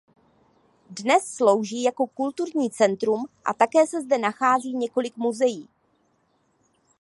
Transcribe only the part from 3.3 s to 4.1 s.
a také se